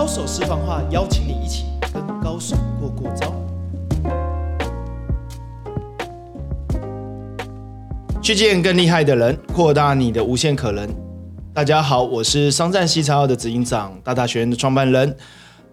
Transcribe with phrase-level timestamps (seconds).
[0.00, 3.34] 高手私房话，邀请你一起跟高手过过招。
[8.22, 10.88] 去见更厉害的人，扩大你的无限可能。
[11.52, 15.14] 大家好，我是商战西茶号的执行长，大大学院的创办人。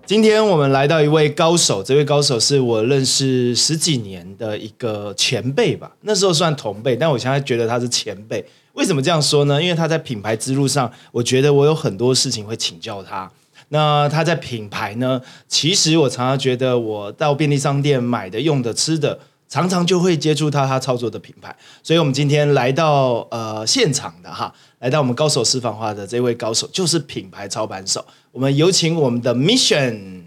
[0.05, 8.45] 今天我们来到一位高手，这位高手是我认识十几年的一个前辈吧，那时候算同辈，但我现在觉得他是前辈。
[8.73, 9.63] 为什么这样说呢？
[9.63, 13.31] 因为他在品牌之路上，我觉得我有很多事情会请教他。
[13.69, 15.21] 那他在品牌呢？
[15.47, 21.55] 其实我常常觉得，我到便利商店买的、用的、吃的，常常就会接触到他操作的品牌。
[21.83, 28.05] 所以，我们今天来到呃现场的哈，来到我们高手私房话的这位高手，就是品牌操盘手。
[28.31, 30.21] 我们有请我们的 Mission。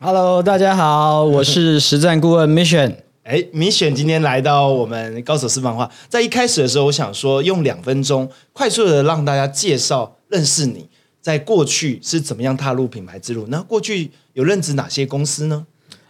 [0.00, 2.96] Hello，大家好，我是实战顾问 Mission。
[3.22, 10.88] 哎，Mission 今天来到我们高手私房话，在一开始的时候，我想说用两分钟快速的让大家介绍认识你，
[11.22, 13.46] 在过去是怎么样踏入品牌之路？
[13.48, 15.64] 那过去有任职哪些公司呢？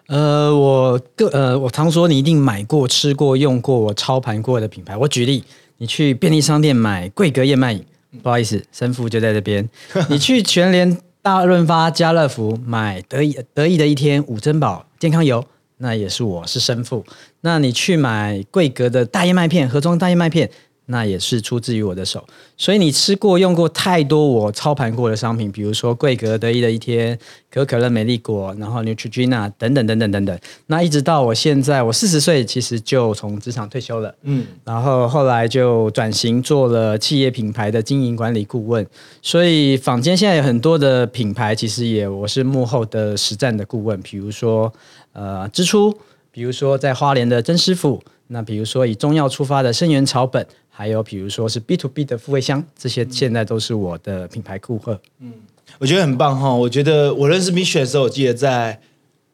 [0.09, 4.97] 呃，我个呃，我常说你一定买过、吃过、用过我操盘过的品牌。
[4.97, 5.45] 我举例，
[5.77, 7.85] 你去便利商店买桂格燕麦饮，
[8.23, 9.69] 不好意思，生父就在这边。
[10.09, 15.45] 你去全联、大润发、家乐福买得意得意的一天五珍宝健康油，
[15.77, 17.05] 那也是我是生父。
[17.43, 20.51] 那你去买桂格的大燕麦片，盒装大燕麦片。
[20.87, 22.23] 那也是出自于我的手，
[22.57, 27.17] 所以你吃过、用过太多我操盘过的商品，比如说桂格得意的一天、
[27.51, 30.39] 可口可乐、美丽果，然后 Neutrogena 等等等等等等。
[30.67, 38.85] 那一直到我现在，我四十岁，其实就从职场退休了，嗯，然后后来就转型做了企业品牌的经营管理顾问。
[39.23, 44.71] 所以坊间现在有很多的品牌，其实也我是幕后的实战的顾问，比如说
[45.13, 45.97] 呃支出，
[46.33, 50.45] 比如说在花莲的曾师傅，那比如说以中药出发的生源草本。
[50.75, 54.99] 还有比如说是 B to B 的富味香，这些现在都是我的品牌顾客。
[55.21, 55.31] 嗯，
[55.79, 56.53] 我觉得很棒哈。
[56.53, 58.81] 我觉得我认识 Mission 的时候，我记得在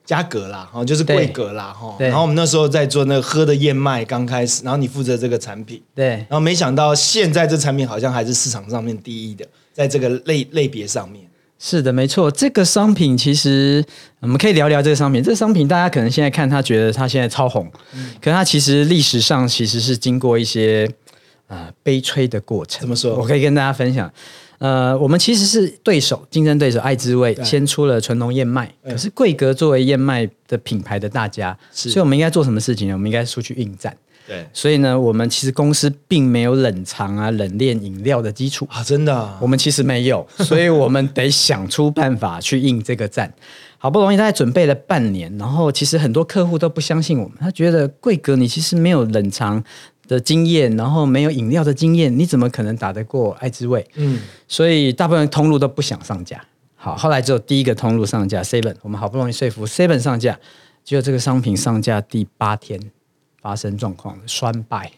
[0.04, 1.96] 嘉格啦，哈，就是贵格啦，哈。
[2.00, 6.08] 然后我们那时候在做那个喝的燕麦刚开始，然后你负责这个产品，对。
[6.08, 11.24] 然后没想到现在这产品好像还是市场上面第一的，在这个类类别上面。
[11.60, 12.30] 是的，没错。
[12.30, 13.84] 这个商品其实
[14.20, 15.22] 我们可以聊聊这个商品。
[15.22, 20.88] 这个商品大家可能现在看它，觉得它现在超红，嗯，可它其实历史上其实是经过一些
[21.48, 22.80] 呃悲催的过程。
[22.80, 23.16] 怎么说？
[23.16, 24.10] 我可以跟大家分享。
[24.58, 32.94] 呃，我们其实是对手，竞争对手爱滋味先出了纯浓燕麦，可是贵格作为燕麦的品牌的大家，所以我们应该做什么事情呢？
[32.94, 33.96] 我们应该出去应战。
[34.26, 43.32] 对，所以呢，我们其实公司并没有冷藏啊、冷链饮料的基础啊，真的，我们其实没有，所以我们得想出办法去应这个战。
[43.80, 49.62] 好不容易大概准备了半年，然后其实很多客户都不相信我们，他觉得贵格你其实没有冷藏
[50.08, 53.86] 的经验，然后没有饮料的经验，你怎么可能打得过爱滋味？
[53.94, 56.44] 嗯，所以大部分通路都不想上架。
[56.74, 60.36] 好，后来只有第一个通路上架，seven，我们好不容易说服 seven 上架，
[60.82, 62.90] 结果这个商品上架第八天。
[63.40, 64.90] 发生状况衰败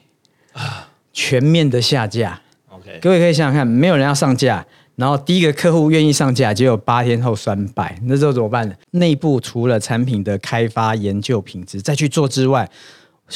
[0.55, 2.41] 啊，全面的下架。
[2.71, 4.67] OK，各位可以想想看，没有人要上架，
[4.97, 8.75] 然后第一个客户愿意上架，结果八天后衰败，那时候怎么办呢？
[8.93, 12.69] 内部除了产品的开发、研究、品质再去做之外，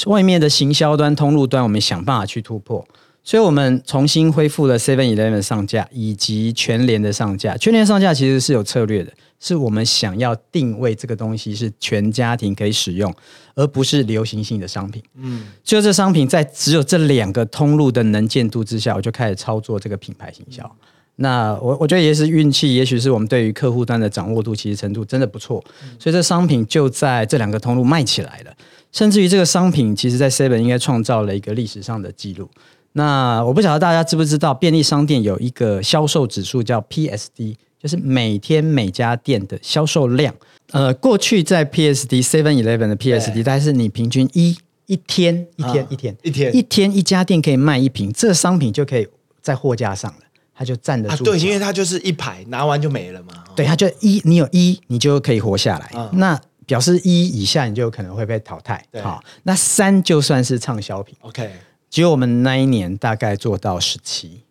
[0.06, 2.86] 外面的行销端、通路端，我们想办法去突破。
[3.22, 7.56] 所以我们重新恢复了 Seven Eleven 上架，以及全联的上架。
[7.56, 9.10] 全联上架其实是有策略的。
[9.40, 13.14] 是我们想要定位这个东西是全家庭可以使用，
[13.54, 15.02] 而不是流行性的商品。
[15.16, 20.70] 嗯，就这商品在只有这两个通路的能见度之下，我就开始操作这个品牌行销。
[21.16, 25.62] 那我我觉得也是运气，也许是我们对于客户端的掌握度其实程度真的不错，
[25.98, 28.54] 所以这商品就在这两个通路卖起来了。
[28.94, 32.48] 甚至于这个商品，其实在 Seven 应该创造了一个历史上的记录。
[32.92, 37.56] 那我不晓得大家知不知道，便利商店有一个销售指数叫 PSD。
[37.76, 40.34] 就是每天每家店的销售量，
[40.72, 44.56] 呃，过去在 PSD Seven Eleven 的 PSD，但是你平均一
[44.86, 49.06] 一天一天一天一天一天一家店可以卖一瓶，这商品就可以
[49.42, 50.20] 在货架上了，
[50.54, 51.24] 它就站得住。
[51.24, 53.44] 对，因为它就是一排拿完就没了嘛。
[53.54, 56.08] 对，它就一你有一，你就可以活下来。
[56.12, 58.84] 那表示一以下，你就有可能会被淘汰。
[59.02, 61.14] 好，那三就算是畅销品。
[61.20, 61.50] OK，
[61.90, 64.42] 只有我们那一年大概做到十七。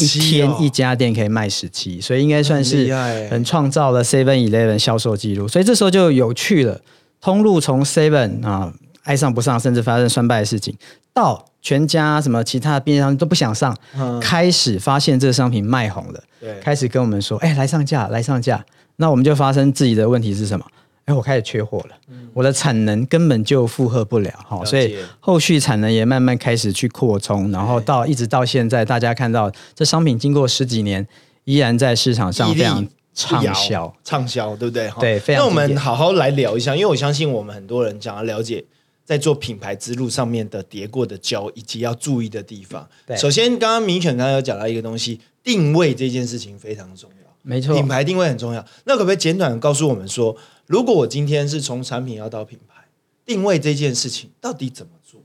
[0.00, 2.94] 一天一家店可以卖十七，所以应该算是
[3.28, 5.48] 很创造了 Seven Eleven 销售记录。
[5.48, 6.80] 所以这时候就有趣了，
[7.20, 8.72] 通路从 Seven 啊
[9.02, 10.76] 爱上不上，甚至发生衰败的事情，
[11.12, 13.76] 到全家什么其他的便利商都不想上，
[14.20, 16.22] 开始发现这个商品卖红了，
[16.62, 18.64] 开始跟我们说，哎，来上架，来上架。
[18.94, 20.64] 那我们就发生自己的问题是什么？
[21.06, 21.96] 哎，我开始缺货了，
[22.32, 31.06] 我的产能根本就负荷不了，哈，所以后续产能也慢慢开始去扩充，然后到一直到现在，大家看到这商品经过十几年，
[31.44, 33.94] 依然在市场上非常畅销。
[34.02, 34.90] 畅销，对不对？
[34.98, 38.64] 对非常那我们好好来聊一下，因为我相信我们很多人想要了解
[39.04, 42.88] 在做品牌之路上面的叠过的胶，以及要注意的地方。
[43.06, 47.23] 对首先刚刚明犬刚刚有讲到一个东西，定位这件事情非常重要。
[47.46, 48.64] 没错品，牌定位很重要。
[48.84, 50.34] 那可不可以简短地告诉我们说，
[50.66, 52.84] 如果我今天是从产品要到品牌，
[53.26, 55.20] 定位这件事情到底怎么做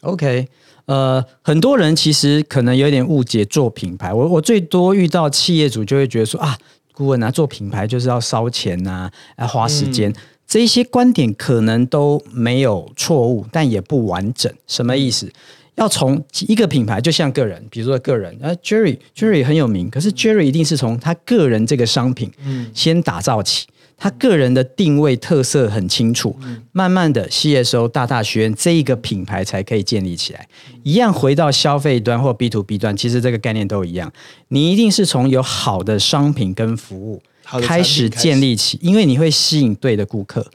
[0.00, 0.48] ？OK，
[0.86, 4.12] 呃，很多人其实可能有点误解做品牌。
[4.12, 6.58] 我我最多遇到企业主就会觉得说啊，
[6.92, 10.12] 顾问啊，做品牌就是要烧钱呐、要花时间。
[10.46, 14.52] 这一些观点可能都没有错误，但也不完整。
[14.66, 15.32] 什么意思？
[15.80, 22.30] 要从一个品牌，就像个人，比如说个人，呃，Jerry Jerry 很有名，可是 Jerry 一定是从他个人这个商品
[22.74, 23.66] 先打造起，
[23.96, 26.36] 他个人的定位特色很清楚，
[26.72, 30.46] 慢慢的 CSO 大大学院这一个品牌才可以建立起来。
[30.82, 34.12] 一样回到消费端或 B to B 端，其实这个概念都一样，
[34.48, 37.22] 你一定是从有好的商品跟服务
[37.62, 40.46] 开始建立起，因为你会吸引对的顾客。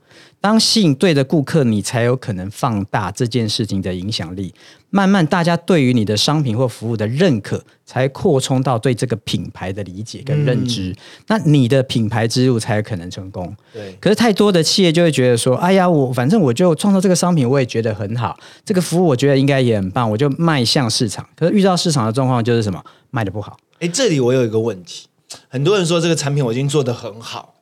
[0.46, 4.54] 当吸引对的顾客，你才有可能放大这件事情的影响力。
[4.92, 10.96] 慢慢，大家对于你的商品或服务的认可，才扩充到对这个品牌的理解跟认知。
[11.30, 13.52] 那你的品牌之路才有可能成功。
[13.74, 21.28] 对，可是太多的企业就会觉得说，哎呀，我反正我就创造这个商品，我也觉得很好，这个服务我觉得应该也很棒，我就迈向市场。
[21.36, 23.58] 可是遇到市场的状况就是什么，卖的不好。
[23.80, 25.08] 哎，这里我有一个问题，
[25.50, 27.55] 很多人说这个产品我已经做得很好，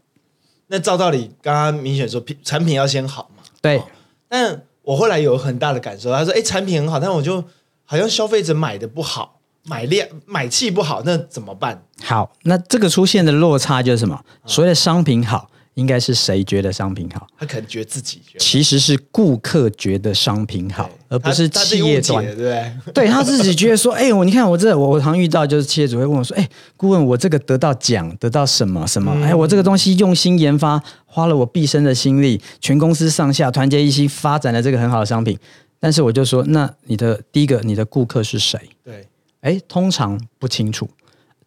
[0.68, 3.82] 那照道理刚刚明显说品产品要先好嘛，对，
[4.28, 7.44] 但我后来有很大的感受，他说：“哎，产品很好，但我就
[7.86, 11.86] 好像消费者买的不好，买量买气不好，那怎么办？
[12.04, 14.24] 好，那这个出现的落差就是什么？
[14.46, 22.72] 所谓的商品好，应该是谁觉得商品好？？”他可能觉得自己觉得其实是顾客觉得商品好，而不是企业端对？
[22.94, 29.12] 对他自己觉得说，哎、我你看我这我我常遇到就是企业主会问我说，哎、顾问我这个得到奖，得到什么什么？
[29.24, 35.38] 哎、我这个东西用心研发，花了我毕生的心力，全公司上下团结一心发展了这个很好的商品。
[35.80, 38.58] 但是我就说，那你的第一个，你的顾客是谁？
[38.86, 39.06] 对，
[39.42, 40.90] 哎，通常不清楚。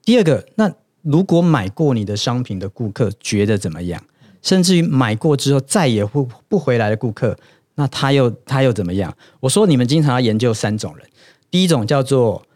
[0.04, 0.70] 第二个，那
[1.00, 4.02] 如果买过你的商品的顾客觉得怎么样？
[4.46, 7.36] 甚至于买过之后再也不不回来的顾客，
[7.74, 9.12] 那他又他又怎么样？
[9.40, 11.04] 我说你们经常要研究三种人，
[11.50, 12.46] 第一种叫做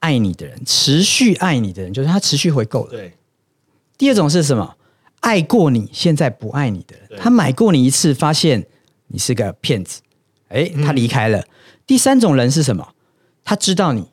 [0.00, 2.98] 爱你的人，持续爱你的人，就是他持续回购的。
[2.98, 3.14] 对，
[3.96, 4.76] 第二种是什么？
[5.20, 8.66] 爱过你，现在不爱你的人，他买过你一次，发现
[9.06, 10.02] 你是个骗子，
[10.48, 11.42] 哎，他离开了。
[11.86, 12.86] 第三种人是什么？
[13.42, 14.10] 他知道你，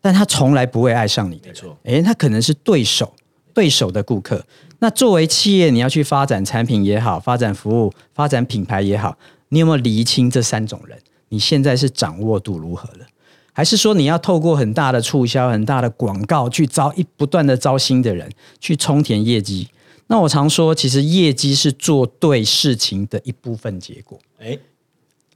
[0.00, 1.78] 但他从来不会爱上你的人没错。
[1.84, 3.14] 哎，他可能是对手，
[3.52, 4.42] 对手的顾客。
[4.82, 9.16] 那作为企业，你要去发展产品也好，发展服务、发展品牌也好，
[9.50, 10.98] 你有没有厘清这三种人？
[11.28, 13.06] 你现在是掌握度如何了？
[13.52, 19.68] 还是说你要透过很大的促销、很大的广告去招一不断的招新的人，去充填业绩？
[20.08, 24.58] 那我常说，其实业绩是做对事情的一部分结果，哎，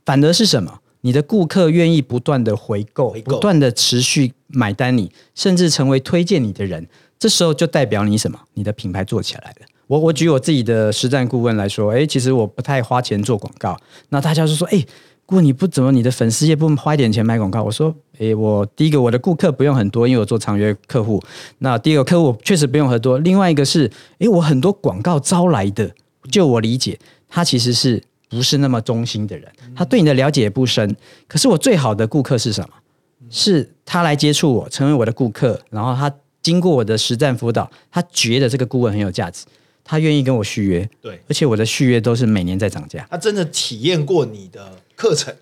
[0.04, 0.80] 反而是什么？
[1.02, 6.88] 你的顾客愿意不断的回购，回购不断的持续买单你，甚至成为推荐你的人，
[7.26, 8.38] 这时候就代表你什么？
[8.54, 9.66] 你的品牌做起来了。
[9.88, 13.76] 我我举我自己的实战顾问来说，诶，其实我不太花钱做广告，
[14.10, 14.86] 那大家就说，诶，
[15.24, 17.64] 顾问你不怎么你的粉丝也不花一点钱买广告？
[17.64, 21.20] 我说，诶，我第一个我的顾客不用很多，因为我做长约客户。
[21.58, 25.90] 那第二个客户确实不用很多，另外一个是，诶，我很多广告招来的，
[26.30, 26.96] 就我理解，
[27.28, 30.96] 他其实是不是那么忠心的人，他对你的了解也不深。
[31.26, 32.68] 可是我最好的顾客是什么？
[33.28, 36.08] 是他来接触我，成为我的顾客，然后他
[36.46, 39.44] 经过我的实战辅导，他觉得这个顾问很有价值，
[39.82, 45.34] 他愿意跟我续约，对，而且我的续约都是每年在涨价，他真的体验过你的课程。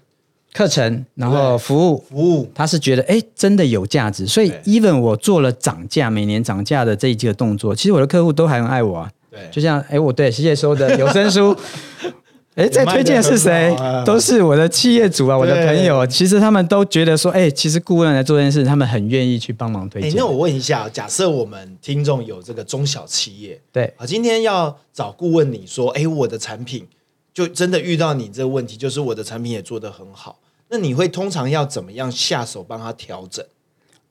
[0.55, 2.03] 课程，然后服务。
[2.09, 9.11] 服务，他是觉得哎，真的有价值，所以 even 我做了涨价，每年涨价的这一个动作，其实我的客户都还很爱我啊。
[9.31, 11.55] 对，就像哎，我对谢谢收的有声书，
[12.55, 13.77] 哎，在推荐的是谁？
[14.07, 16.07] 都是我的企业主啊，我的朋友。
[16.07, 20.19] 其实他们都觉得说，哎，其实顾问来做这件事，他们很愿意去帮忙推哎，荐。
[20.19, 26.87] 那我问一下，假设我们听众有这个中小企业，对，啊，今天要找顾问你说，哎，我的产品
[27.33, 33.45] 就真的遇到你这个问题，就是我的产品也做得很好，那你会通常要怎么样下手帮他调整？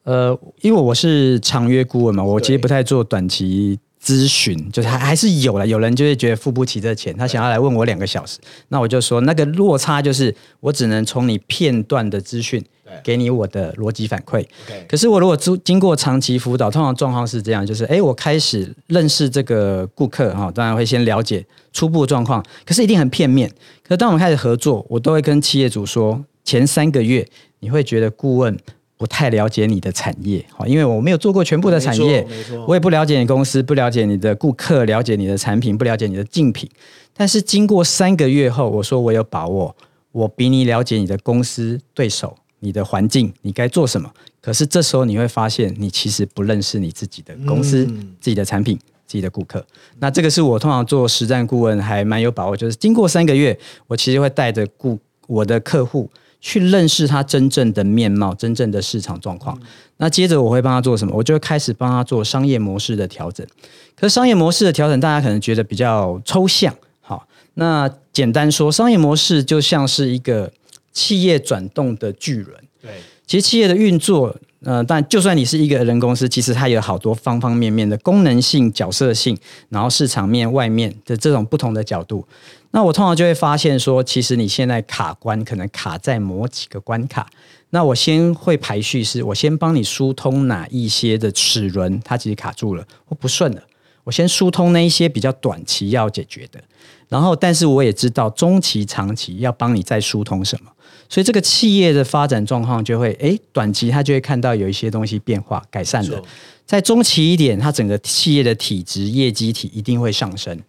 [0.04, 14.46] 呃，因为我是长约顾问嘛，我其实不太做短期咨询，就是还还是有了，有人就会觉得付不起这钱，他想要来问我两个小时，那我就说那个落差就是我只能从你片段的资讯对给你我的逻辑反馈。
[14.90, 23.50] 可是我如果经经过长期辅导，通常状况是这样，就是哎，我开始认识这个顾客哈、当然会先了解初步状况，可是一定很片面。
[23.84, 27.26] 可是当我们开始合作，我都会跟企业主说，前三个月
[27.62, 28.58] 你会觉得顾问
[29.04, 32.26] 不不太了解你的产业，好，因为我没有做过全部的产业，
[32.66, 36.70] 我也不了解你公司，不了解你的顾客，了解你的产品，不了解你的竞品。
[37.14, 39.76] 但是经过三个月后，我说我有把握，
[40.14, 44.10] 我比你了解你的公司、对手、你的环境，你该做什么。
[44.40, 47.86] 可是这时候你会发现，你其实不认识你自己的公司、
[48.22, 49.66] 自己的产品、自己的顾客。
[50.00, 56.10] 那这个是我通常做实战顾问还蛮有把握，就是经过三个月，我其实会带着顾我的客户
[56.46, 59.58] 去认识他真正的面貌、真正的市场状况。
[59.96, 61.16] 那接着我会帮他做什么？
[61.16, 63.48] 我就会开始帮他做商业模式的调整。
[63.96, 66.76] 可是商业模式的调整，大家可能觉得比较抽象。
[67.00, 70.52] 好，那简单说，商业模式就像是一个
[70.92, 72.54] 企业转动的巨轮。
[72.82, 72.92] 对，
[73.26, 74.36] 其实企业的运作，
[74.66, 79.38] 呃，但就算你是一个人公司，其实它有好多方方面面的功能性、角色性，
[79.70, 82.28] 然后市场面、外面的这种不同的角度。
[82.76, 87.30] 那我通常就会发现说，其实你现在卡关，可能卡在某几个关卡。
[87.70, 93.62] 那我先会排序，是我先帮你疏通哪一些的齿轮，它其实卡住了或不顺了。
[94.04, 96.60] 我先疏通那一些比较短期要解决的，
[97.08, 100.72] 然后，但是我也知道中期、长期要帮你再疏通什么，
[101.14, 106.20] 所以这个企业的发展状况就会，诶，短期它就会看到有一些东西变化改善了，
[106.66, 110.60] 在中期一点，它整个企业的体质、业绩体一定会上升。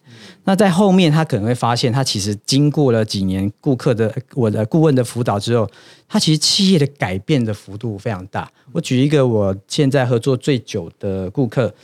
[0.45, 5.67] 那在后面，他可能会发现，他其实经过了几年顾客的我的顾问的辅导之后，
[6.07, 8.47] 他其实企业的改变的幅度非常大。
[8.73, 11.75] 我举一个我现在合作最久的顾客。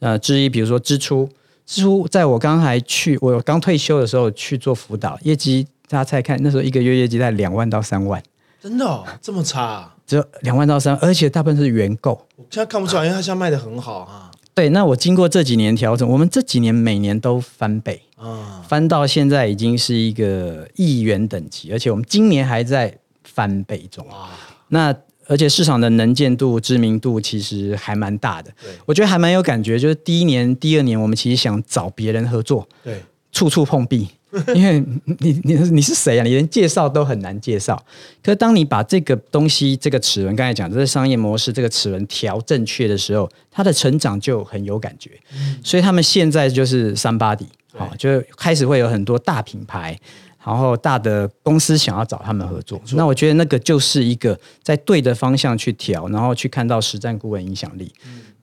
[0.00, 1.28] 呃，之一，比如说支出，
[1.64, 8.22] 支出在我刚才去，我刚退休的时候去做辅导，业绩大家猜看，那时候一个月业绩在两万到三万，
[8.60, 9.92] 真的哦，这么差？
[10.06, 12.12] 只有两万到三，而且大部分是原购。
[12.36, 14.30] 我现在看不出来，因为它现在卖的很好啊。
[14.54, 24.06] 对，那我经过这几年调整，我们这几年每年都翻倍啊，翻到现在已经是一个亿元等级，而且我们今年还在翻倍中。
[24.08, 24.30] 哇，
[24.68, 24.94] 那。
[25.30, 28.50] 而且市场的能见度、知名度其实还蛮大的，
[28.86, 29.78] 我觉得还蛮有感觉。
[29.78, 34.08] 就是第一年、第二年，我们其实想找别人合作，对，处处碰壁，
[34.54, 34.82] 因为
[35.20, 36.22] 你你你是谁啊？
[36.22, 37.76] 你连介绍都很难介绍。
[38.22, 45.10] 可是当你把这个东西、这个齿轮，刚才讲这是商业模式，这个齿轮调正确的时候，它的成长就很有感觉。
[45.64, 49.98] 所以他们现在就是三八底，好，就开始会有很多大品牌。
[50.44, 57.92] 然后大的公司想要找他们合作，那我觉得那个就是一个在对的方向去调，然后去看到实战顾问影响力。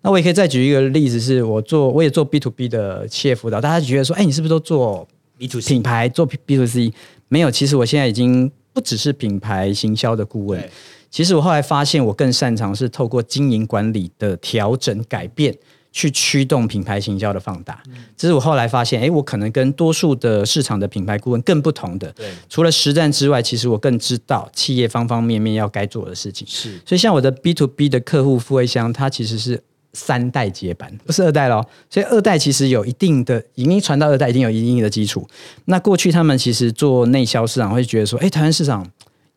[0.03, 6.93] 那我也可以再举一个例子，是我做我也做 B to B 的企业辅导，大家觉得说，哎，你是不是都做 B to C 品牌做 B to C？
[7.27, 10.69] 没有，其实我现在已经不只是品牌行销的顾问，
[11.09, 15.55] 其实我后来发现我更擅长是透过经营管理的调整改变。
[15.97, 17.81] 去驱动品牌行销的放大，
[18.17, 22.11] 这是我后来发现，哎，我可能跟多数的市场的品牌顾问更不同的。
[22.11, 26.45] 对，除了实战之外，其实我更知道企业方方面面要该做的事情。
[26.45, 29.63] 是，所以像我的 B to B 的客户付卫香，它其实是
[29.95, 31.65] 三代接班，不是二代咯。
[31.89, 35.25] 所以二代其实有一定的，已经传到二代，已经有一定的基础。
[35.65, 38.85] 那过去他们其实做内销市场，会觉得说，哎，台湾市场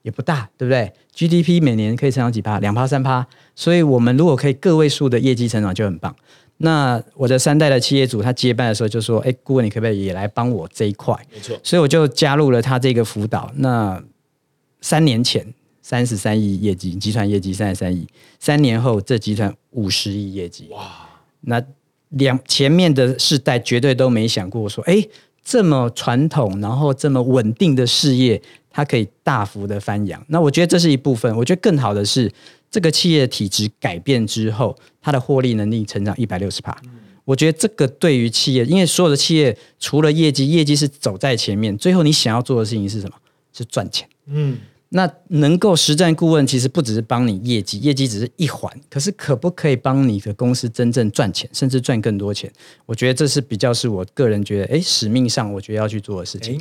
[0.03, 3.27] 也不大，对不对？GDP 每年可以成长几趴，两趴三趴。
[3.55, 6.15] 所以我们如果可以个位数的业绩成长，就很棒。
[6.59, 13.49] 那我的三代的企业主，他接班的时候就说：“哎，顾问，你可不可以也来帮我这一块？”没错，所以我就加入了他这个辅导。
[13.57, 14.03] 那
[14.81, 15.55] 三年前
[15.89, 18.07] 三十三亿业绩，集团业绩三十三亿，
[18.39, 20.67] 三年后这集团五十亿业绩。
[20.69, 21.09] 哇！
[21.41, 21.65] 那
[22.11, 25.03] 两前面的世代绝对都没想过说：“哎，
[25.43, 31.35] 这么传统，然后这么稳定的事业，它可以大幅的翻扬。”那我觉得这是一部分。
[31.35, 32.31] 我觉得更好的是。
[32.71, 36.79] 这个企业体质改变之后，它的获利能力成长一百六十帕。
[37.25, 43.17] 我觉得这个对于企业，因为所有的企业除了业绩，业绩是走在前面，最后你想要做的事情是什么？
[43.55, 44.07] 是赚钱。
[44.27, 44.59] 嗯，
[44.91, 52.51] 那能够实战顾问其实不只是帮你业绩，业绩只是一环，可是可不可以帮你的公司真正赚钱，甚至赚更多钱？
[52.87, 56.59] 我觉得这是比较是我个人觉得，哎，使命上我觉得要去做的事情。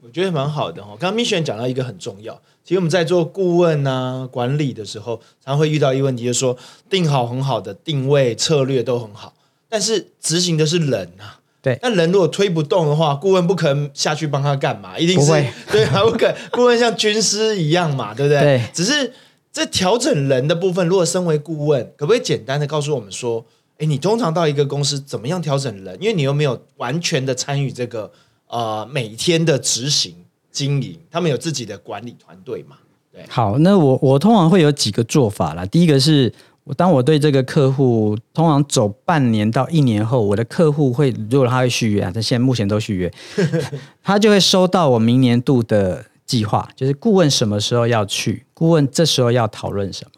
[0.00, 0.96] 我觉得蛮好的哦。
[1.00, 6.56] 刚刚 Mission 讲到一个很重要，其实我们在做顾问啊、管理的时候，常会遇到一个问题，就是说
[6.88, 9.34] 定好很好的定位策略都很好，
[9.68, 11.40] 但是执行的是人啊。
[11.64, 14.96] 对，那人如果推不动的话，顾问不可能下去帮他干嘛？
[14.98, 15.32] 一定是
[15.72, 18.40] 对啊，不可顾问像军师一样嘛，对不对？
[18.40, 18.62] 对。
[18.72, 19.12] 只是
[19.50, 23.44] 这调整人的部分，如果身为顾问，可不可以简单的告诉我们说，
[23.78, 25.96] 哎，你通常到一个公司怎么样调整人？
[26.00, 28.12] 因为你又没有完全的参与这个。
[28.46, 30.14] 呃，每天的执行
[30.52, 32.76] 经营，他们有自己的管理团队嘛？
[33.10, 33.24] 对。
[33.28, 35.66] 好，那我我通常会有几个做法啦。
[35.66, 36.32] 第一个是，
[36.64, 43.12] 我当我对这个客户通常走半年到一年后，我的客户会如果他会续约啊，他现在目前都续约，
[44.02, 50.13] 他就会收到我明年度的计划，就是顾问什么时候要去，顾问这时候要讨论什么。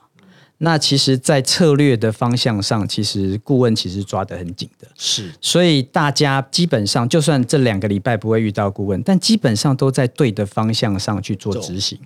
[0.58, 4.88] 那其实，在策略的方向上，其实顾问其实抓得很紧的。
[4.96, 11.98] 是，所以大家基本上，就算这两个礼拜不会遇到顾问，但基本上都在对的方向上去做执行。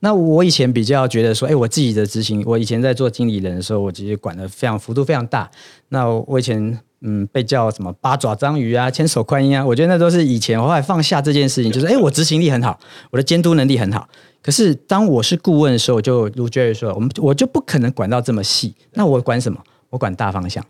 [0.00, 5.50] 那我以前比较觉得说，哎，我自己的执行，我以前在做经理人的时候，我其实管的非常幅度非常大。
[5.88, 10.60] 那我以前嗯被叫什么八爪章鱼啊，千手观音啊，我觉得那都是以前。
[10.60, 12.78] 后来放下这件事情，就是哎，我执行力很好，
[13.12, 14.08] 我的监督能力很好。
[14.42, 18.74] 可是当我是顾问的时候，我就如 Jerry 说，我们我就不可能管到这么细。
[18.94, 19.62] 那我管什么？
[19.90, 20.64] 我管大方向。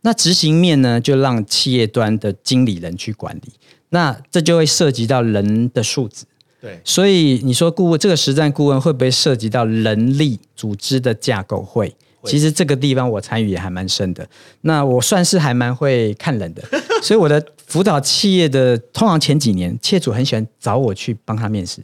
[0.00, 3.52] 那执行面呢，就让企业端的经理人去管理。
[3.90, 6.24] 那这就会涉及到人的素质。
[6.60, 11.62] 对，所以你说顾问这个实战顾问会不会涉及到人力组织的架构？
[11.62, 11.94] 会。
[12.26, 14.26] 其实这个地方我参与也还蛮深的。
[14.62, 16.62] 那我算是还蛮会看人的，
[17.02, 21.80] 所以我的辅导企业的通常前几年，业主很喜欢找我去帮他面试。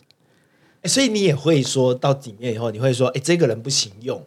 [0.85, 4.21] 所以你也会说到底面以后，你会说，哎，这个人不行用，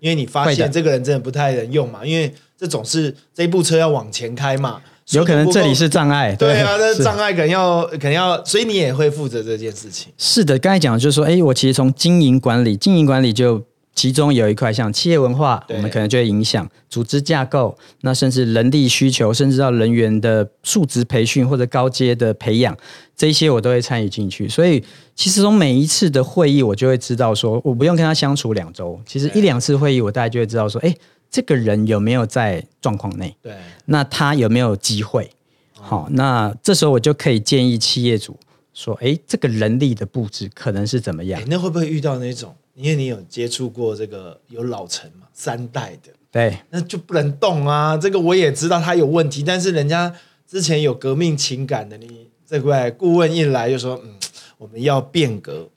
[0.00, 6.34] 因为你发现这个人真的不太能用嘛，因为这总是这部车要往前开嘛，有可能这里是障碍。
[6.34, 10.12] 对啊，那障碍可能要，可能要，所以你也会负责这件事情。
[10.18, 13.64] 是的，刚才讲就是说，哎，我其实从经营管理，经营管理就。
[13.94, 22.74] 其中有一块像企业文化，我们可能就会影响组织架构，那甚至人力需求，甚至到人员的素质培训或者高阶的培养，
[23.16, 24.48] 这些我都会参与进去。
[24.48, 24.82] 所以
[25.14, 30.94] 其实从每一次的会议，我就会知道说，我不用跟他相处两周，其实一两次会议，我大概就会知道说，哎，
[31.30, 33.36] 这个人有没有在状况内？
[33.42, 33.52] 对，
[33.86, 35.30] 那他有没有机会？
[35.72, 38.38] 好，那这时候我就可以建议企业主
[38.72, 41.42] 说，哎，这个人力的布置可能是怎么样？
[41.48, 42.54] 那会不会遇到那种？
[42.80, 47.96] 因为你有接触过这个有老陈嘛，三代的，对，那就不能动啊。
[47.96, 50.12] 这个我也知道他有问题，但是人家
[50.48, 54.14] 之前有革命情感的，你这块顾问一来就说，嗯，
[54.58, 55.68] 我们要变革、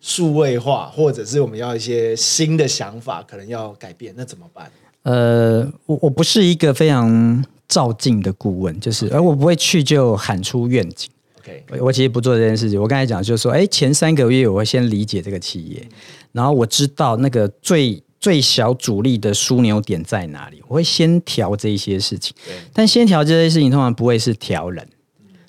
[0.00, 4.70] 数位化，或者是我们要一些新的想法，可能要改变，那怎么办？
[5.02, 11.10] 呃，我我不是一个非常照进的顾问，就是而我不会去就喊出愿景。
[11.40, 12.80] OK，我其实不做这件事情。
[12.80, 15.86] 我刚才讲就是说，哎，前三个月我会先理解这个企业，
[16.34, 22.34] 然后我知道那个最最小阻力的枢纽点在哪里，我会先调这一些事情。
[22.72, 24.86] 但先调这些事情通常不会是调人，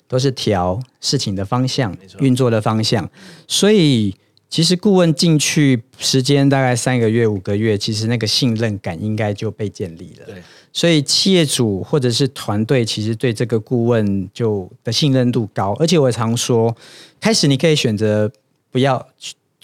[0.06, 3.10] 都是调事情的方向、运作的方向。
[3.48, 4.14] 所以
[4.48, 10.34] 其实顾问进去时间大概三个月、五个月，其实那个信任感应该就被建立了。
[10.72, 15.74] 所以企业主或者是团队，其实对这个顾问就的信任度高。
[15.80, 16.76] 而且我常说，
[17.18, 18.30] 开始你可以选择
[18.70, 19.08] 不要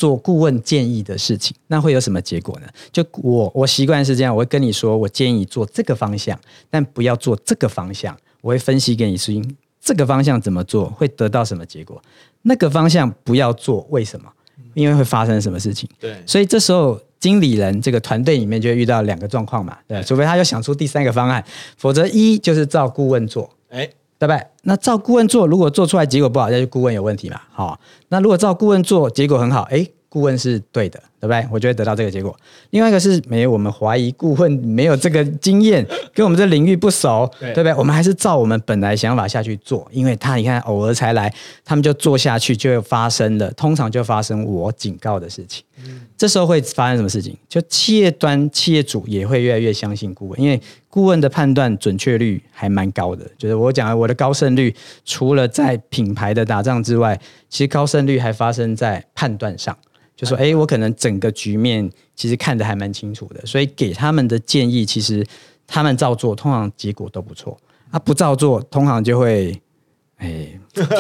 [0.03, 2.67] 做顾问建议的事情，那会有什么结果呢？
[2.91, 6.37] 就我我习惯是这样，我会跟你说，我建议做这个方向，
[6.69, 8.19] 但不要做这个方向。
[8.41, 9.33] 我会分析给你说，
[9.81, 12.03] 这个方向怎么做会得到什么结果，
[12.43, 14.29] 那个方向不要做，为什么？
[14.75, 15.89] 因为会发生什么事情？
[16.01, 17.01] 对，所以这时候。
[17.23, 21.45] 经理人这个团队里面就会遇到两个状况嘛，对，除非他又想出第三个方案，
[21.77, 23.89] 否则一就是照顾问做，哎，
[24.23, 24.47] 对不对？
[24.63, 29.85] 那照顾问做，如果做出来结果不好，那就顾问有问题嘛，好，那如果照顾问做，结果很好，哎。
[30.09, 31.47] 顾问是对的，对不对？
[31.53, 32.37] 我就会得到这个结果。
[32.71, 37.73] 另外一个是没有，我们怀疑顾问没有这个经验，跟我们这领域不熟，对不对？
[37.75, 41.33] 我们还是照我们本来想法下去做，因为他你看偶尔才来，
[41.65, 45.63] 他们就做下去就会发生了，通常就发生我警告的事情。
[46.17, 47.37] 这时候会发生什么事情？
[47.49, 53.25] 就企业端企业主也会越来越相信顾问，因为顾问的判断准确率还蛮高的。
[53.39, 57.17] 就是我讲我的高胜率，除了在品牌的打仗之外，
[57.49, 59.79] 其实高胜率还发生在判断上。
[60.23, 65.27] 就说，哎，我可能整个局面其实看得还蛮清楚的，所以给他们的建议，其实
[65.67, 67.59] 他们照做，通常结果都不错。
[67.91, 69.61] 啊，不照做，通常就会，
[70.19, 70.47] 哎，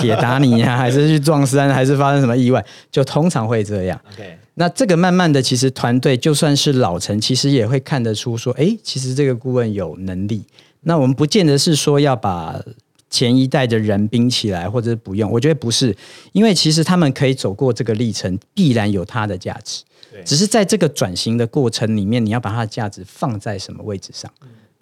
[0.01, 4.01] 铁打你呀， 还是去撞山，还是发生什么意外，就通常会这样。
[4.13, 10.45] OK，那这个慢慢的，其实团队就算是老陈，其实也会看得出说，哎，其实这个顾问有能力。
[10.81, 12.61] 那我们不见得是说要把。
[13.13, 15.95] 前一代的人冰起来，或者是不用，我觉得不是，
[16.33, 19.85] 因为其实他们可以走过这个历程，必然有它的价值。
[20.25, 24.31] 只是在这个转型的过程里面，你要把它的价值放在什么位置上？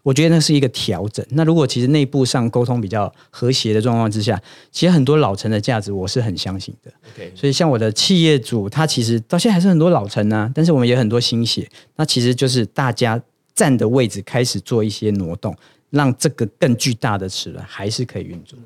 [0.02, 1.24] 我觉得那是一个调整。
[1.30, 4.40] 那如果其实内部上沟通比较和谐的状况之下，
[4.72, 6.90] 其实很多老陈的价值我是很相信的。
[7.34, 11.68] 所以像我的企业主，他其实到现在还是很多老陈呢，但是我们也很多新血。
[11.96, 13.20] 那其实就是大家
[13.54, 15.54] 站的位置开始做一些挪动。
[15.90, 18.58] 让这个更巨大的齿轮还是可以运作。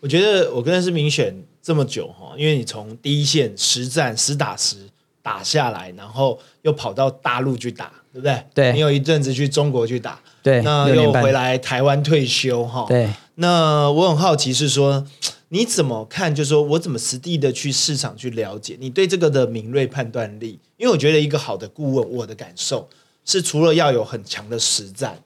[0.00, 4.76] 我觉得我跟是明选这么久哈，因为你从第一线实战实打实
[5.22, 8.44] 打下来，然后又跑到大陆去打，对不对？
[8.52, 8.72] 对。
[8.72, 10.60] 你有一阵子去中国去打，对。
[10.62, 12.84] 那又回来台湾退休哈。
[12.88, 13.08] 对。
[13.36, 15.06] 那我很好奇是说，
[15.48, 16.34] 你怎么看？
[16.34, 18.76] 就是说我怎么实地的去市场去了解？
[18.78, 20.60] 你对这个的敏锐判断力？
[20.76, 22.88] 因为我觉得一个好的顾问，我的感受。
[23.26, 25.18] 是除了要有很强的实战，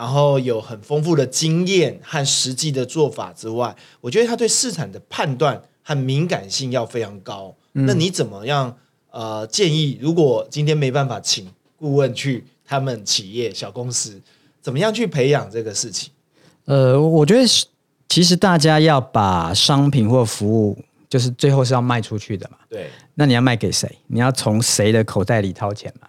[0.00, 7.54] 然后有很丰富的经验和实际的做法之外，我觉得他对市场的判断和敏感性要非常高。
[7.72, 8.74] 那你怎么样？
[9.10, 14.18] 呃，建议如果今天没办法请顾问去他们企业小公司，
[14.62, 16.10] 怎么样去培养这个事情？
[16.64, 17.46] 呃，我觉得
[18.08, 20.78] 其实大家要把商品或服务，
[21.10, 22.56] 就是最后是要卖出去的嘛。
[22.70, 23.98] 对，那你要卖给谁？
[24.06, 26.08] 你要从谁的口袋里掏钱嘛？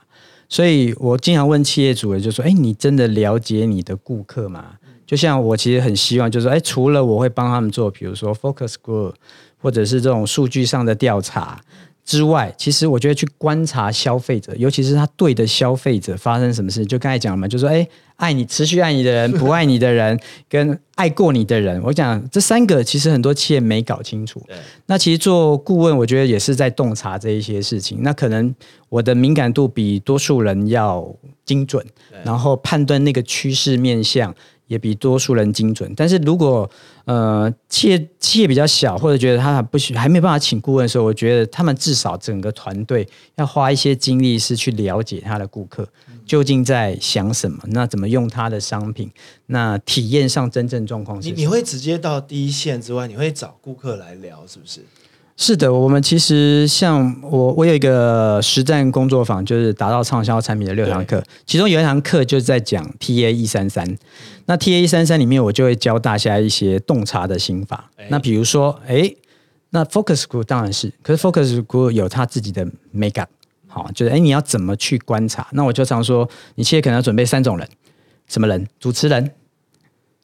[0.51, 4.73] 所以我经常问企业主，就说：“哎，你真的了解你的顾客吗？”
[5.07, 9.13] 就像我其实很希望，就是说，哎，除了我会帮他们做，比如说 focus group，
[9.61, 11.61] 或者是这种数据上的调查。
[12.03, 24.41] 之外，其实我觉得去观察消费者，尤其是他对的消费者发生什么事，就刚才讲了嘛，就说哎，爱你持续爱你的人，不爱你的人，跟爱过你的人，我讲这三个其实很多企业没搞清楚。
[24.87, 27.99] 那其实做顾问，我觉得也是在洞察这一些事情。
[28.01, 28.53] 那可能
[28.89, 31.07] 我的敏感度比多数人要
[31.45, 31.85] 精准，
[32.23, 34.33] 然后判断那个趋势面向。
[34.71, 36.69] 也比多数人精准，但是如果
[37.03, 43.05] 呃企业企业比较小，或者觉得他不需还没办法请顾问的时候，我觉得他们至少整个团队
[43.36, 45.86] 要花一些精力是去了解他的顾客
[46.25, 49.12] 究竟在想什么，那怎么用他的商品，
[49.47, 51.21] 那体验上真正状况。
[51.21, 54.86] 你你会直接到第一线之外，你会找顾客来聊，是不是？
[55.41, 63.97] 是的，我们其实像我，我有一个实战工作坊，就是打造畅销产品的六堂课，其中有一堂课就是在讲 T A 一三三。
[64.45, 67.89] 那 T A 一三三里面，我就会教大家一些洞察的心法。
[68.10, 69.12] 那比如说，哎，
[69.71, 73.32] 那 Focus Group 当然是，可是 Focus Group 有他自己的 make up，，
[73.65, 75.47] 好，就是哎，你要怎么去观察？
[75.54, 77.67] 那我就常说，你其实可能要准备三种人，
[78.27, 78.67] 什么人？
[78.80, 79.32] 主持人、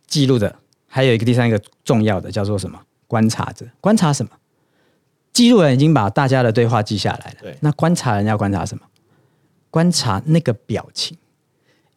[0.05, 2.79] 记录的，还有一个第三个重要的叫做什么？
[3.07, 4.31] 观察者，观察什么？
[5.37, 7.37] 记录人已经把大家的对话记下来了。
[7.43, 8.83] 对，那观察人要观察什么？
[9.69, 11.15] 观察那个表情，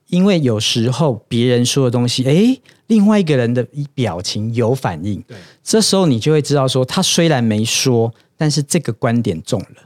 [0.09, 5.24] 因为有时候别人说的东西，哎，另外一个人的表情有反应。
[5.26, 9.76] 对，这时候你就会知道说，他虽然没说，但是这个观点中了。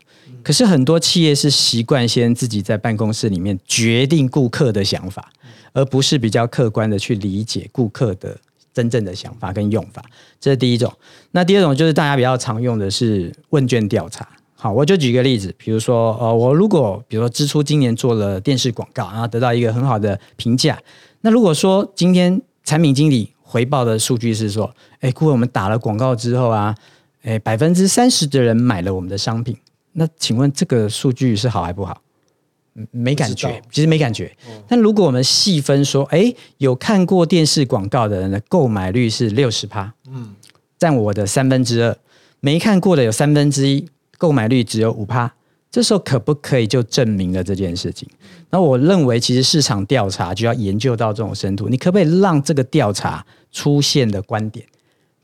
[0.43, 5.31] 可是很多企业是习惯先自己在办公室里面决定顾客的想法，
[5.73, 8.37] 而不是比较客观的去理解顾客的。
[8.75, 10.05] 真正的想法跟用法，
[10.39, 10.93] 这是第一种。
[11.31, 14.29] 那第二种就是大家比较常用的是问卷调查。
[14.57, 20.79] 好，我就举个例子，比如说，呃，我如果比如说支出今年做了电视广告，然后得到一个很好的评价，
[21.21, 26.75] 那如果说今天产品经理回报的数据是说，哎，顾问我们打了广告之后啊，
[27.23, 29.57] 哎，百分之三十的人买了我们的商品，
[29.93, 32.01] 那请问这个数据是好还不好？
[32.91, 34.37] 没感觉，其实没感觉。
[34.67, 40.35] 但如果我们细分说，哎，有看过电视广告的人的购买率是六十趴，嗯，
[40.79, 41.95] 占我的三分之二；
[42.41, 45.33] 没看过的有三分之一，购买率只有五趴。
[45.71, 48.09] 这时候可不可以就证明了这件事情？
[48.51, 51.69] 那我认为，其实市场调查就要研究到这种深度。
[51.69, 54.65] 你可不可以让这个调查出现的观点，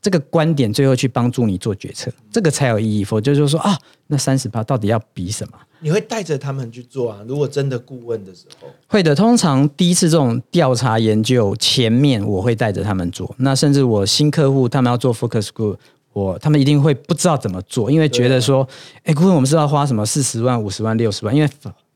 [0.01, 3.05] 这个观点最后去帮助你做决策，这个才有意义。
[3.05, 5.57] 否则就是说啊，那三十趴到底要比什么？
[5.81, 7.19] 你会带着他们去做啊？
[7.27, 9.15] 如果真的顾问的时候，会的。
[9.15, 13.33] 通常第一次这种调查研究前面，我会带着他们做。
[13.39, 15.75] 那甚至我新客户他们要做 focus group，
[16.13, 18.67] 我他们一定会不知道怎么做，因为觉得说，
[19.03, 21.49] 哎，顾问我们是要花什么四十万、五十万、六十万，因为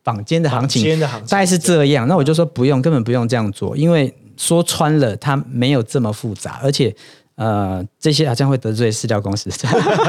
[0.04, 2.08] 坊间的行情大概是这样。
[2.08, 6.96] 那我就说不用，根本不用这样做，因为说穿了，它没有这么复杂，而且
[7.36, 9.50] 呃，这些好像会得罪饲料公司。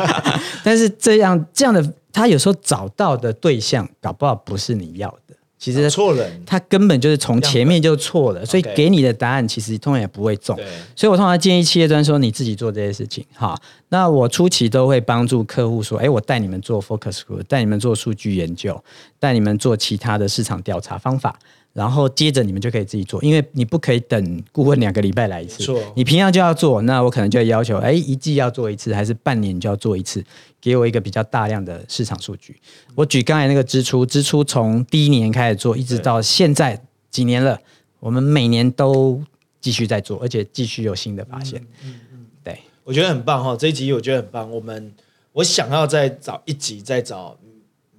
[0.65, 1.95] 但是这样这样的。
[2.17, 10.57] 他有时候找到的对象搞不好不是你要的，其实错了，他根本就是从前面就错了，所以给你的答案其实通常也不会中。
[10.95, 13.23] 所以我通常建议企业端说你自己做这些事情。
[13.35, 13.55] 哈，
[13.91, 18.83] 那我初期都会帮助客户说，哎，我带你们做 focus group，带你们做数据研究，
[19.21, 21.39] 带你们做其他的市场调查方法。
[21.77, 25.62] 然后接着你们就可以自己做，因为你不可以等顾问两个礼拜来一次，
[25.95, 30.25] 你平常就要做，那我可能就要求，哎，一季要做一次，还是半年就要做一次，
[30.59, 32.59] 给我一个比较大量的市场数据。
[32.95, 37.61] 我举刚才那个支出，支出从第一年开始做，一直到现在几年了，
[38.01, 39.23] 我们每年都
[39.61, 41.61] 继续在做，而且继续有新的发现。
[41.85, 44.51] 嗯嗯，对，我觉得很棒哈，这一集我觉得很棒。
[44.51, 44.91] 我们
[45.35, 47.37] 我想要再找一集，再找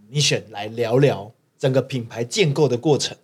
[0.10, 3.16] 你选来聊聊整个品牌建构的过程。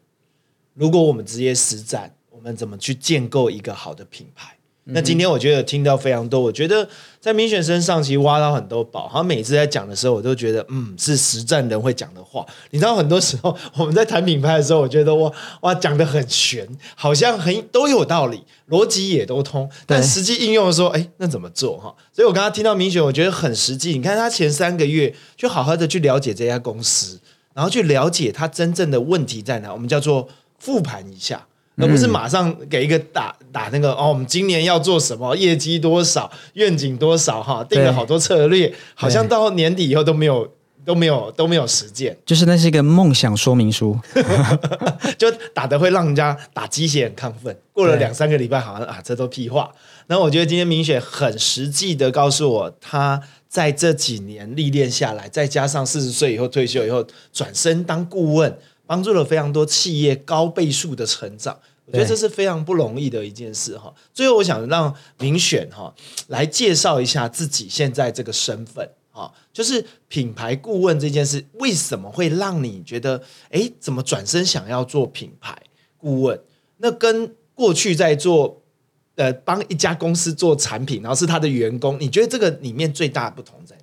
[0.74, 4.58] 如果我们直接实战，我们怎么去建构一个好的品牌？
[4.86, 6.86] 那今天我觉得听到非常多，我觉得
[7.22, 9.10] 在明选身上其实挖到很多宝。
[9.14, 12.46] 他每次在讲的时候，我都觉得嗯，是实战人会讲的话。
[12.72, 15.32] 你知道，很多时候我们在谈品牌的时候，我觉得哇
[15.62, 21.96] 哇讲的很玄，好像很都有道理，逻辑也都通，但实际应用的时候，哎，那怎么做哈？
[22.12, 23.94] 所以我刚刚听到明选，我觉得很实际。
[23.94, 27.18] 你看他前三个月就好好的去了解这家公司，
[27.54, 30.28] 然后去了解他真正的问题在哪，我们叫做。
[30.64, 31.46] 复盘一下，
[31.76, 40.50] 而不是马上给一个打打那个哦，我们今年要做什么，业绩多少，愿景多少哈，定了好多策略，好像到年底以后都没有
[40.86, 44.00] 都没有都没有实践， 就是那是一个梦想说明书。
[45.20, 47.58] 就打的会让人家打鸡血很亢奋。
[47.74, 49.70] 过了对两三个礼拜，好像啊，这都屁话。
[50.08, 58.58] 然后我觉得今天明雪很实际的告诉我，他在这几年历练下来，再加上四十岁以后退休以后转身当顾问，
[58.94, 61.60] 帮助了非常多企业高倍数的成长。
[61.86, 63.92] 我觉得这是非常不容易的一件事哈。
[64.14, 65.92] 最后，我想让明选哈
[66.28, 75.58] 来介绍一下自己现在这个身份啊，就是品牌顾问这件事，为什么会让你觉得，哎，怎么转身想要做品牌
[75.98, 76.40] 顾问？
[76.78, 78.62] 那跟过去在做
[79.16, 83.83] 呃帮一家公司做产品，然后是他的员工，你觉得这个里面最大的不同在哪？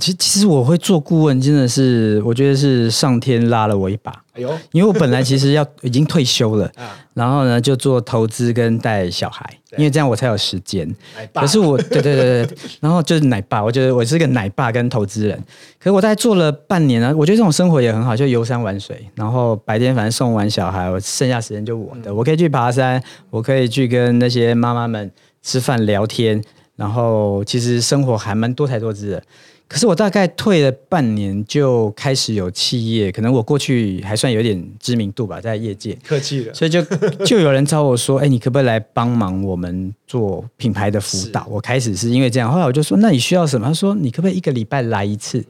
[0.00, 4.50] 其实其实我会做顾问，真的是我觉得是上天拉了我一把，哎呦。
[4.72, 10.92] 因为我本来其实要已经退休了， 啊，然后呢就做投资跟带小孩，因为这样我才有时间。
[11.32, 15.38] 可是我， 对对对对，然后就是奶爸，我觉得我是个奶爸跟投资人。
[15.78, 25.08] 可是我大概做了半年呢，我觉得这种生活也很好，就游山玩水，然后白天反正送完小孩，我剩下时间就我的，我可以去爬山，我可以去跟那些妈妈们
[25.40, 26.42] 吃饭聊天，
[26.74, 29.22] 然后其实生活还蛮多才多姿的。
[29.66, 36.82] 可是我大概退了半年，就开始有企业，可能我过去还算有点知名度吧，在业界，客气了，所以就
[37.24, 45.44] 就有人找我说：“哎、你可不可以来帮忙我们做品牌的辅导？”我开始是因为这样，后来我就说：“那你需要什么？”他说：“你可不可以一个礼拜来一次，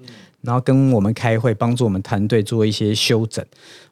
[0.44, 3.44] 然后跟我们开会，帮助我们团队做一些修整？”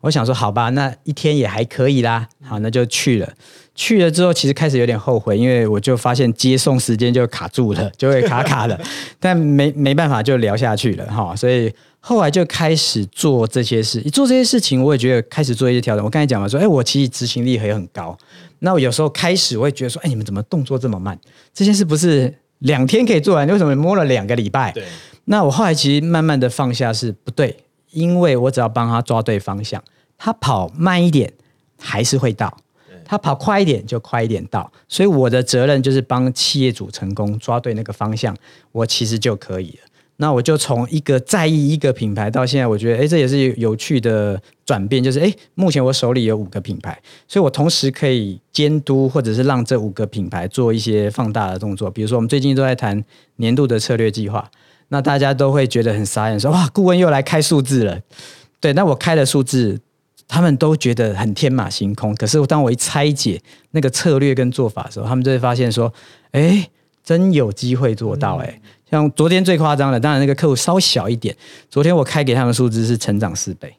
[0.02, 3.32] 我想说：“好吧，那一天也还可以啦。”好，那就去了。
[3.74, 8.78] 去了之后，其实开始有点后悔，因为我就发现接送时间就卡住了， 就会卡卡的，
[9.18, 11.34] 但没没办法就聊下去了哈。
[11.34, 16.04] 所以后来就开始做这些事，一做这些事情，我也觉得开始做一些调整。
[16.04, 18.16] 我刚才讲了说，哎，我其实执行力也很高。
[18.58, 21.18] 那我有时候开始我也觉得说，哎，你们怎么动作这么慢？
[21.54, 24.70] 这件事不是两天可以做完，为什么摸了两个礼拜？
[24.72, 24.84] 对，
[25.24, 27.56] 那我后来其实慢慢的放下是不对，
[27.90, 29.82] 因为我只要帮他抓对方向，
[30.18, 31.32] 他跑慢一点
[31.78, 32.56] 还是会到，
[33.04, 38.36] 他跑快一点就快一点到，所以我的责任就是帮企业主成功抓对那个方向，
[38.72, 39.88] 我其实就可以了。
[40.16, 51.90] 那我就从一个在意一个品牌到现在，我觉得哎，诶这也是有有趣的转变，就是哎，目前我手里有五个品牌，所以我同时可以监督或者是让这五个品牌做一些放大的动作。
[51.90, 53.02] 比如说，我们最近都在谈
[53.36, 54.48] 年度的策略计划，
[54.92, 57.98] 那大家都会觉得很傻眼，说哇，顾问又来开数字了。
[58.60, 59.80] 对，那我开的数字，
[60.28, 62.14] 他们都觉得很天马行空。
[62.14, 65.90] 可是当我一拆解那个策略跟做法的时候，他们就会发现说，
[66.32, 66.68] 哎，
[67.02, 71.34] 真有机会做到哎、像昨天最夸张的，当然那个客户稍小一点，
[71.70, 73.74] 昨天我开给他们数字是成长四倍，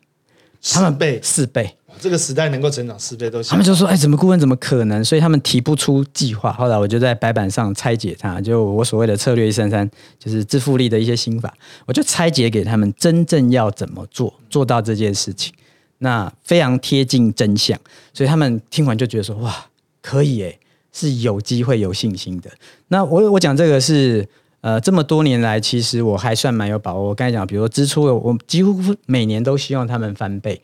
[0.71, 1.76] 他们倍四倍。
[2.00, 6.52] 这个时代能够成长四倍都他们就说：“哎，怎么顾问怎么可能？”所以他们提不出计划。
[6.54, 11.54] 后来我就在白板上拆解它，就我所谓的策略一三三，就是致富力的一些心法，
[11.86, 15.54] 我就拆解给他们，真正要怎么做，做到这件事情，
[16.00, 17.80] 那非常贴近真相。
[18.14, 19.66] 所以他们听完就觉得说：“哇，
[20.02, 20.60] 可以诶，
[20.92, 22.50] 是有机会、有信心的。”
[22.90, 24.28] 那我我讲这个是。
[24.64, 27.10] 呃，这么多年来，其实我还算蛮有把握。
[27.10, 30.62] 我刚才讲，比如说支出，我几乎每年都希望他们翻倍，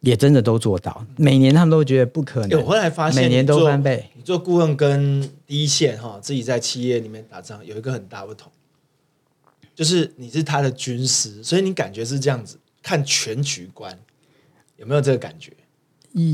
[0.00, 1.04] 也真的都做到。
[1.16, 4.10] 每年他们都觉得不可能，哎我后来发现每年都翻倍。
[4.14, 8.50] 你做顾问跟第一线哈，自己在企业里面打仗有一个很大不同，
[9.74, 13.98] 就是你是他的军师，所以你感觉是这样子看全局观，
[14.76, 15.52] 有没有这个感觉？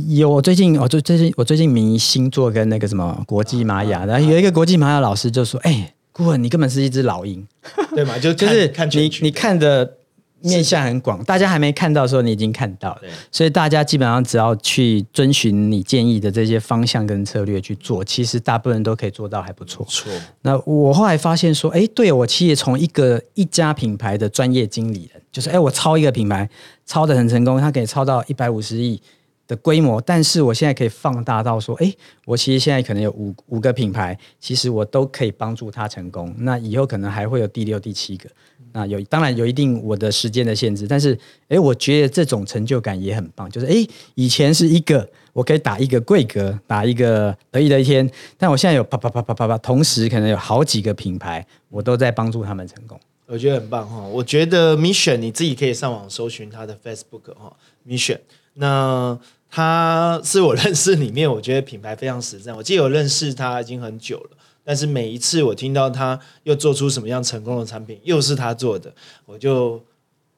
[0.09, 7.47] 有，我最近我最最近我最近迷星座跟那个什么国际玛雅，然后有一个国际玛雅老师就说：“哎、顾问，你根本是一只老鹰，
[7.95, 8.17] 对吗？
[8.19, 8.89] 就就是看
[9.21, 9.99] 你看的
[10.45, 13.03] 面向很广，大家还没看到的时候，你已经看到了。
[13.33, 19.85] 所以大家基本上只要去遵循你建议的这些方向跟策略去做，其实大部分人都可以做到还不错。
[19.89, 26.49] 错，那我后来发现说，哎，对我其实从一个一家品牌的专业经理人，就是哎，我抄一个品牌，
[26.85, 29.01] 抄的很成功，他可以抄到一百五十亿
[29.47, 31.93] 的规模，但是我现在可以放大到说，哎，
[32.25, 36.35] 我其实现在可能有五五个品牌，其实我都可以帮助他成功。
[36.39, 38.29] 那以后可能还会有第六、第七个。
[38.77, 41.17] 那有当然有一定我的时间的限制，但是
[41.49, 43.49] 哎，我觉得这种成就感也很棒。
[43.49, 52.99] 就是哎，以前是一个我可以打一个贵格，打一个得意的一天，但我现在有啪啪啪啪啪啪，同时可能有好几个品牌，我都在帮助他们成功。
[53.27, 54.03] 我觉得很棒哈。
[54.03, 57.57] 我觉得 Mission 你自己可以上网搜寻他的 Facebook 哈
[57.89, 58.19] ，Mission。
[58.55, 59.19] 那
[59.51, 62.55] 他是我认识里面，我觉得品牌非常实战。
[62.57, 64.34] 我记得我认识他已经很久了，
[64.65, 68.93] 但是每一次我听到他又做出什么样成功的产品，又是他做的，
[69.27, 69.83] 我就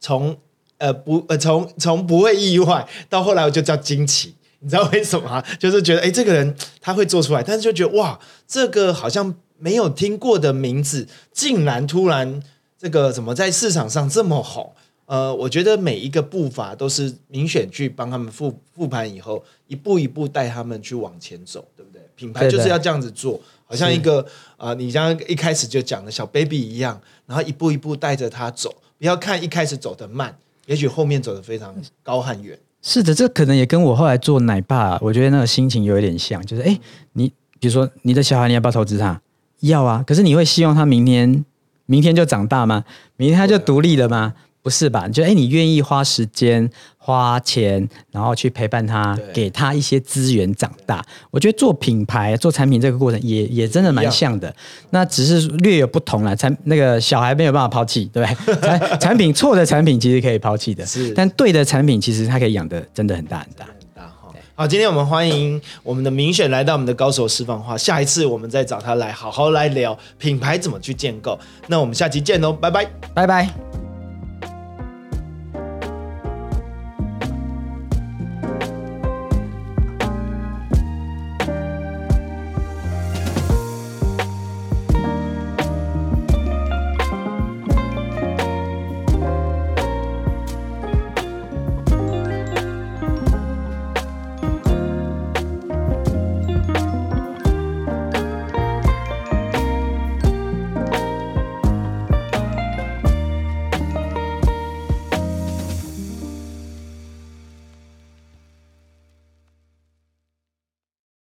[0.00, 0.36] 从
[0.78, 5.44] 呃不呃从从不会意外到后来我就叫惊奇，你知道为什么吗？
[5.58, 12.42] 就是觉得哎这个人他会做出来，但是就觉得哇这个好像没有听过的名字，竟然突然
[12.78, 14.72] 这个怎么在市场上这么红？
[15.06, 22.02] 呃，我觉得每一个步伐都是明选去帮他们复复盘以后，一步一步带他们去往前走，对不对？
[22.16, 24.20] 品牌就是要这样子做，好像一个
[24.57, 30.35] 啊、呃你像一开始就讲的小 baby 一样，然后一步一步带着他走，不要看一开始走得慢，
[30.66, 32.59] 也许后面走得非常高和远。
[32.83, 36.81] 是的，这可能也跟我后来做奶爸，我觉得那个心情有一点像，就是哎，诶
[37.14, 39.20] 你比如说你的小孩，你要不要投资他？
[39.61, 41.44] 要啊，可是你会希望他明年
[41.87, 42.85] 明天就长大吗？
[43.16, 44.35] 明天他就独立了吗？
[44.66, 45.07] 不是吧？
[45.07, 51.00] 就哎，诶你愿意花时间、花钱，然后去陪伴他，给他一些资源长大。
[51.31, 54.52] 我觉得做品牌、做产品这个过程也也真的蛮像的。
[54.90, 56.35] 那只是略有不同啦。
[56.35, 58.55] 产那个小孩没有办法抛弃，对不对？
[58.61, 63.66] 产产品错的产品其实可以抛弃的，是但对的产品其实它可以养的真的很大很大。
[63.66, 64.35] 很大哈。
[64.57, 71.38] 好，今天我们欢迎我们的明选来到我们的高手释放话，下一次我们再找他来好好来聊品牌怎么去建构。
[71.68, 72.85] 那我们下期见喽，拜拜。
[73.14, 73.75] 拜拜。